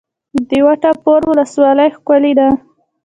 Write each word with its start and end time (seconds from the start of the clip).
د 0.49 0.51
وټه 0.65 0.91
پور 1.03 1.21
ولسوالۍ 1.31 1.89
ښکلې 1.95 2.33
ده 2.39 2.47